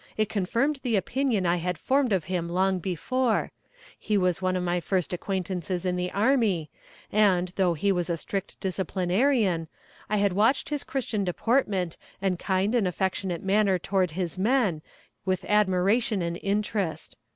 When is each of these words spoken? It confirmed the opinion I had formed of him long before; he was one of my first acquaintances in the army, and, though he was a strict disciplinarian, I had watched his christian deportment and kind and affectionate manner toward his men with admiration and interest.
It 0.17 0.29
confirmed 0.29 0.79
the 0.81 0.95
opinion 0.95 1.45
I 1.45 1.57
had 1.57 1.77
formed 1.77 2.11
of 2.11 2.23
him 2.23 2.49
long 2.49 2.79
before; 2.79 3.51
he 3.99 4.17
was 4.17 4.41
one 4.41 4.55
of 4.55 4.63
my 4.63 4.79
first 4.79 5.13
acquaintances 5.13 5.85
in 5.85 5.95
the 5.95 6.11
army, 6.11 6.71
and, 7.11 7.49
though 7.49 7.75
he 7.75 7.91
was 7.91 8.09
a 8.09 8.17
strict 8.17 8.59
disciplinarian, 8.59 9.67
I 10.09 10.17
had 10.17 10.33
watched 10.33 10.69
his 10.69 10.83
christian 10.83 11.23
deportment 11.23 11.97
and 12.19 12.39
kind 12.39 12.73
and 12.73 12.87
affectionate 12.87 13.43
manner 13.43 13.77
toward 13.77 14.09
his 14.13 14.39
men 14.39 14.81
with 15.23 15.45
admiration 15.45 16.23
and 16.23 16.39
interest. 16.41 17.15